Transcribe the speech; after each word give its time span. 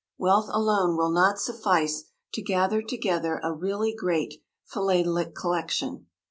Wealth 0.17 0.47
alone 0.49 0.97
will 0.97 1.11
not 1.11 1.37
suffice 1.37 2.05
to 2.33 2.41
gather 2.41 2.81
together 2.81 3.39
a 3.43 3.53
really 3.53 3.93
great 3.93 4.41
philatelic 4.65 5.35
collection. 5.35 6.07